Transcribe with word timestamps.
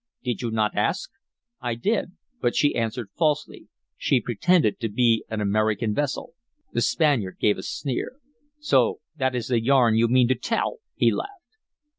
"Did 0.23 0.41
you 0.41 0.49
not 0.49 0.73
ask?" 0.75 1.11
"I 1.59 1.75
did. 1.75 2.13
But 2.41 2.55
she 2.55 2.73
answered 2.73 3.11
falsely. 3.15 3.67
She 3.97 4.19
pretended 4.19 4.79
to 4.79 4.89
be 4.89 5.23
an 5.29 5.41
American 5.41 5.93
vessel" 5.93 6.33
The 6.73 6.81
Spaniard 6.81 7.37
gave 7.39 7.59
a 7.59 7.61
sneer. 7.61 8.13
"So 8.59 9.01
that 9.17 9.35
is 9.35 9.49
the 9.49 9.61
yarn 9.61 9.93
you 9.97 10.07
mean 10.07 10.27
to 10.29 10.33
tell," 10.35 10.79
he 10.95 11.11
laughed. 11.11 11.29